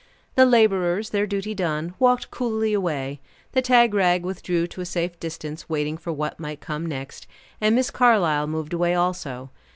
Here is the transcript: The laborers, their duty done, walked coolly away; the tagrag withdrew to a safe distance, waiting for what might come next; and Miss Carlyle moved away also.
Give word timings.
The 0.33 0.47
laborers, 0.47 1.11
their 1.11 1.27
duty 1.27 1.53
done, 1.53 1.93
walked 1.99 2.31
coolly 2.31 2.73
away; 2.73 3.19
the 3.51 3.61
tagrag 3.61 4.23
withdrew 4.23 4.65
to 4.65 4.81
a 4.81 4.83
safe 4.85 5.19
distance, 5.19 5.69
waiting 5.69 5.95
for 5.95 6.11
what 6.11 6.39
might 6.39 6.59
come 6.59 6.87
next; 6.87 7.27
and 7.61 7.75
Miss 7.75 7.91
Carlyle 7.91 8.47
moved 8.47 8.73
away 8.73 8.95
also. 8.95 9.51